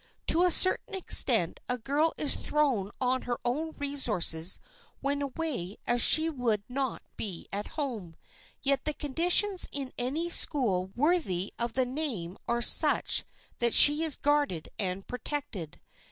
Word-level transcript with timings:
To 0.29 0.41
a 0.41 0.49
certain 0.49 0.95
extent 0.95 1.59
a 1.69 1.77
girl 1.77 2.11
is 2.17 2.33
thrown 2.35 2.89
on 2.99 3.21
her 3.29 3.37
own 3.45 3.75
resources 3.77 4.59
when 4.99 5.21
away 5.21 5.77
as 5.85 6.01
she 6.01 6.27
would 6.27 6.63
not 6.67 7.03
be 7.17 7.47
at 7.53 7.67
home, 7.77 8.15
yet 8.63 8.85
the 8.85 8.95
conditions 8.95 9.69
in 9.71 9.93
any 9.99 10.31
school 10.31 10.87
worthy 10.95 11.53
of 11.59 11.73
the 11.73 11.85
name 11.85 12.39
are 12.47 12.63
such 12.63 13.25
that 13.59 13.75
she 13.75 14.01
is 14.01 14.15
guarded 14.15 14.69
and 14.79 15.05
protected. 15.05 15.79